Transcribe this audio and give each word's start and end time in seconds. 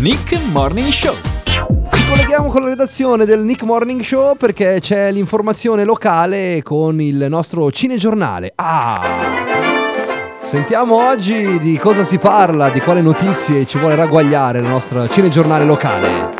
Nick 0.00 0.40
Morning 0.50 0.88
Show. 0.88 1.14
Ci 1.92 2.08
colleghiamo 2.08 2.48
con 2.48 2.62
la 2.62 2.68
redazione 2.70 3.26
del 3.26 3.40
Nick 3.40 3.64
Morning 3.64 4.00
Show 4.00 4.34
perché 4.34 4.78
c'è 4.80 5.12
l'informazione 5.12 5.84
locale 5.84 6.62
con 6.62 7.02
il 7.02 7.26
nostro 7.28 7.70
cinegiornale. 7.70 8.52
Ah! 8.54 9.02
Sentiamo 10.40 11.06
oggi 11.06 11.58
di 11.58 11.76
cosa 11.76 12.02
si 12.02 12.16
parla, 12.16 12.70
di 12.70 12.80
quale 12.80 13.02
notizie 13.02 13.66
ci 13.66 13.78
vuole 13.78 13.94
ragguagliare 13.94 14.60
il 14.60 14.64
nostro 14.66 15.06
cinegiornale 15.06 15.66
locale. 15.66 16.39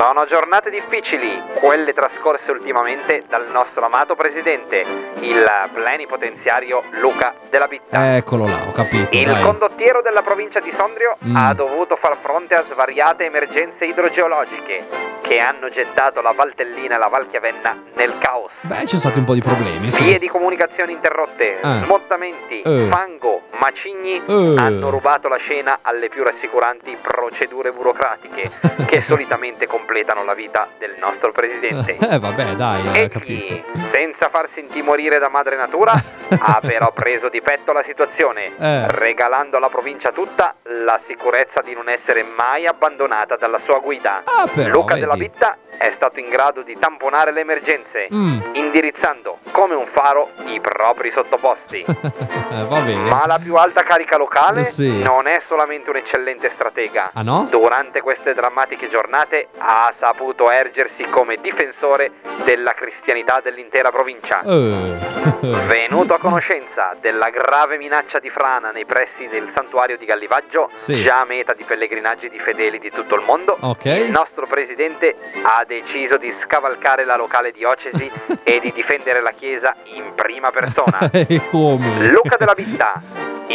Sono 0.00 0.24
giornate 0.24 0.70
difficili, 0.70 1.42
quelle 1.60 1.92
trascorse 1.92 2.50
ultimamente 2.50 3.24
dal 3.28 3.48
nostro 3.50 3.84
amato 3.84 4.16
presidente, 4.16 4.82
il 5.20 5.44
plenipotenziario 5.74 6.82
Luca 7.02 7.34
della 7.50 7.66
Bitta. 7.66 8.16
Eccolo 8.16 8.46
là, 8.46 8.62
ho 8.66 8.72
capito. 8.72 9.14
Il 9.14 9.26
dai. 9.26 9.42
condottiero 9.42 10.00
della 10.00 10.22
provincia 10.22 10.58
di 10.60 10.72
Sondrio 10.78 11.18
Mm. 11.22 11.36
ha 11.36 11.52
dovuto 11.52 11.96
far 11.96 12.16
fronte 12.22 12.54
a 12.54 12.64
svariate 12.70 13.26
emergenze 13.26 13.84
idrogeologiche 13.84 15.08
che 15.20 15.36
hanno 15.36 15.68
gettato 15.68 16.22
la 16.22 16.32
Valtellina 16.32 16.94
e 16.94 16.98
la 16.98 17.08
Valchiavenna 17.08 17.76
nel 17.96 18.16
caos. 18.20 18.52
Beh, 18.62 18.80
ci 18.80 18.86
sono 18.96 19.00
stati 19.00 19.18
un 19.18 19.26
po' 19.26 19.34
di 19.34 19.42
problemi, 19.42 19.90
sì. 19.90 20.02
Vie 20.04 20.18
di 20.18 20.28
comunicazione 20.28 20.92
interrotte, 20.92 21.60
Eh. 21.60 21.80
smottamenti, 21.84 22.62
Eh. 22.62 22.86
fango, 22.90 23.39
macigni 23.60 24.22
Eh. 24.26 24.54
hanno 24.58 24.90
rubato 24.90 25.28
la 25.28 25.36
scena 25.36 25.78
alle 25.82 26.08
più 26.08 26.24
rassicuranti 26.24 26.96
procedure 27.00 27.72
burocratiche 27.72 28.50
che 28.86 29.02
solitamente 29.06 29.66
completano 29.66 30.24
la 30.24 30.34
vita 30.34 30.68
del 30.78 30.96
nostro 30.98 31.32
presidente. 31.32 31.98
Eh, 32.10 32.18
vabbè, 32.18 32.54
dai, 32.54 32.98
Egli, 32.98 33.08
capito. 33.08 33.62
senza 33.92 34.28
farsi 34.30 34.58
intimorire 34.60 35.18
da 35.18 35.28
madre 35.28 35.56
natura, 35.56 35.92
ha 36.38 36.58
però 36.60 36.92
preso 36.92 37.28
di 37.28 37.40
petto 37.40 37.72
la 37.72 37.82
situazione, 37.84 38.52
Eh. 38.60 38.86
regalando 38.88 39.56
alla 39.56 39.68
provincia 39.68 40.10
tutta 40.10 40.54
la 40.84 40.98
sicurezza 41.06 41.62
di 41.62 41.74
non 41.74 41.88
essere 41.88 42.22
mai 42.22 42.66
abbandonata 42.66 43.36
dalla 43.36 43.58
sua 43.64 43.78
guida. 43.78 44.22
Ah, 44.24 44.48
però, 44.52 44.72
Luca 44.72 44.94
vedi. 44.94 45.00
della 45.00 45.14
Bitta 45.16 45.56
è 45.78 45.92
stato 45.96 46.18
in 46.20 46.28
grado 46.28 46.60
di 46.62 46.76
tamponare 46.78 47.32
le 47.32 47.40
emergenze, 47.40 48.06
Mm. 48.12 48.40
indirizzando 48.54 49.38
come 49.50 49.74
un 49.74 49.86
faro 49.92 50.30
i 50.46 50.60
propri 50.60 51.10
sottoposti. 51.12 51.84
Eh, 52.52 52.64
Va 52.64 52.80
bene. 52.80 53.08
Ma 53.08 53.26
la 53.26 53.38
più 53.40 53.54
alta 53.54 53.82
carica 53.84 54.16
locale 54.16 54.64
sì. 54.64 55.00
non 55.04 55.28
è 55.28 55.40
solamente 55.46 55.88
un 55.88 55.94
eccellente 55.96 56.50
stratega. 56.56 57.10
Ah 57.14 57.22
no? 57.22 57.46
Durante 57.48 58.00
queste 58.00 58.34
drammatiche 58.34 58.88
giornate 58.88 59.46
ha 59.58 59.92
saputo 60.00 60.50
ergersi 60.50 61.04
come 61.10 61.36
difensore 61.40 62.10
della 62.44 62.72
cristianità 62.74 63.38
dell'intera 63.40 63.90
provincia. 63.92 64.40
Eh. 64.40 64.96
Venuto 65.68 66.14
a 66.14 66.18
conoscenza 66.20 66.94
della 67.00 67.30
grave 67.30 67.78
minaccia 67.78 68.18
di 68.20 68.28
frana 68.30 68.70
nei 68.70 68.84
pressi 68.84 69.26
del 69.28 69.50
santuario 69.54 69.96
di 69.96 70.04
Gallivaggio, 70.04 70.70
Sì. 70.74 71.02
già 71.02 71.24
meta 71.24 71.54
di 71.54 71.64
pellegrinaggi 71.64 72.28
di 72.28 72.38
fedeli 72.38 72.78
di 72.78 72.90
tutto 72.90 73.14
il 73.16 73.22
mondo, 73.22 73.56
Ok. 73.60 73.86
il 73.86 74.10
nostro 74.10 74.46
presidente 74.46 75.16
ha 75.42 75.64
deciso 75.66 76.18
di 76.18 76.32
scavalcare 76.44 77.04
la 77.04 77.16
locale 77.16 77.50
diocesi 77.52 78.10
e 78.44 78.60
di 78.60 78.70
difendere 78.72 79.20
la 79.22 79.32
chiesa 79.32 79.74
in 79.84 80.12
prima 80.14 80.50
persona. 80.50 80.98
E 81.30 81.40
come? 81.50 82.08
Luca 82.10 82.36
della 82.36 82.54
Bitta, 82.54 83.00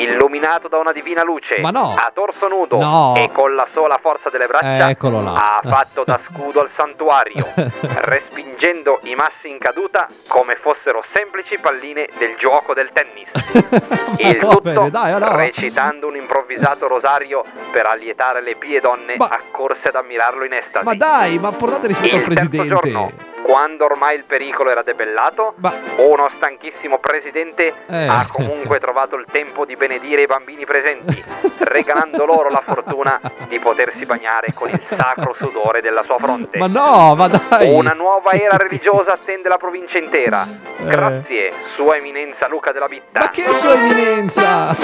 illuminato 0.02 0.68
da 0.68 0.78
una 0.78 0.92
divina 0.92 1.24
luce, 1.24 1.60
Ma 1.62 1.70
no. 1.70 1.94
a 1.98 2.12
torso 2.14 2.48
nudo 2.48 2.78
No. 2.78 3.14
e 3.16 3.32
con 3.34 3.56
la 3.56 3.68
sola 3.74 3.98
forza 4.02 4.30
delle 4.30 4.48
braccia, 4.48 4.90
Eccolo 4.90 5.22
là. 5.22 5.34
ha 5.34 5.62
fatto 5.64 6.04
da 6.06 6.20
scudo 6.30 6.60
al 6.62 6.70
santuario, 6.76 7.46
respingendo 8.06 9.00
i 9.04 9.16
massi 9.16 9.50
in 9.50 9.58
caduta 9.58 10.08
come 10.28 10.56
fossero 10.62 11.04
semplici 11.14 11.58
palline 11.60 12.08
del 12.18 12.36
gioco 12.38 12.74
del 12.74 12.90
tennis. 12.94 13.30
Il 14.20 14.38
tutto 14.38 14.62
bene, 14.62 14.90
dai, 14.90 15.12
allora. 15.12 15.36
recitando 15.36 16.08
un 16.08 16.16
improvvisato 16.16 16.88
rosario 16.88 17.44
per 17.72 17.88
allietare 17.88 18.42
le 18.42 18.56
pie 18.56 18.80
donne 18.82 19.16
Ma- 19.18 19.28
accorse 19.30 19.88
ad 19.90 19.96
ammirarlo 19.96 20.46
in 20.46 20.54
estasi. 20.54 20.86
Ma 20.86 20.94
dai, 20.96 21.38
ma 21.40 21.52
portate 21.52 21.88
rispetto 21.88 22.16
Il 22.16 22.22
al 22.22 22.24
presidente. 22.24 22.68
giorno, 22.92 23.12
quando 23.46 23.86
ormai 23.86 24.16
il 24.16 24.24
pericolo 24.24 24.72
era 24.72 24.82
debellato, 24.82 25.54
Ma- 25.58 25.72
uno 25.98 26.32
stanchissimo 26.36 26.98
presidente 26.98 27.74
Eh. 27.86 28.08
ha 28.08 28.26
comunque 28.32 28.80
trovato 28.80 29.16
il 29.18 29.26
tempo 29.32 29.66
di 29.66 29.76
benedire 29.76 30.24
i 30.24 30.26
bambini 30.26 30.66
presenti, 30.66 31.24
regalando 31.66 32.26
loro 32.26 32.50
la 32.50 32.64
fortuna 32.66 33.22
di 33.48 33.60
potersi 33.60 34.08
bagnare 34.08 34.48
con 34.56 34.70
il 34.70 34.82
sacro 34.90 35.36
sudore 35.38 35.82
della 35.82 36.02
sua 36.04 36.18
fronte. 36.18 36.58
Ma 36.58 36.66
no, 36.66 37.14
ma 37.14 37.28
dai. 37.28 37.72
Una 37.72 37.94
nuova 37.94 38.32
era 38.32 38.58
religiosa 38.58 39.14
attende 39.14 39.48
la 39.48 39.58
provincia 39.58 40.00
intera. 40.00 40.44
Eh. 40.78 40.84
Grazie, 40.84 41.54
Sua 41.76 41.98
Eminenza 41.98 42.48
Luca 42.48 42.72
della 42.72 42.88
Bitta. 42.88 43.20
Ma 43.20 43.30
che 43.30 43.44
sua 43.44 43.76
eminenza! 43.76 44.76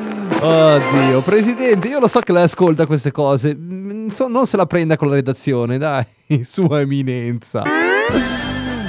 Oddio, 0.43 1.21
presidente, 1.21 1.87
io 1.87 1.99
lo 1.99 2.07
so 2.07 2.19
che 2.19 2.31
lei 2.31 2.43
ascolta 2.43 2.87
queste 2.87 3.11
cose. 3.11 3.55
Mm, 3.55 4.07
non 4.27 4.47
se 4.47 4.57
la 4.57 4.65
prenda 4.65 4.97
con 4.97 5.09
la 5.09 5.15
redazione, 5.15 5.77
dai. 5.77 6.03
Sua 6.43 6.79
eminenza. 6.79 7.63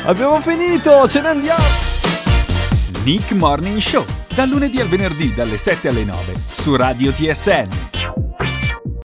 Abbiamo 0.05 0.41
finito, 0.41 1.07
ce 1.09 1.21
ne 1.21 1.29
andiamo. 1.29 1.63
Nick 3.05 3.33
Morning 3.33 3.79
Show. 3.79 4.05
Dal 4.35 4.49
lunedì 4.49 4.81
al 4.81 4.89
venerdì 4.89 5.35
dalle 5.35 5.59
7 5.59 5.89
alle 5.89 6.05
9 6.05 6.35
su 6.51 6.75
Radio 6.75 7.13
TSN. 7.13 7.92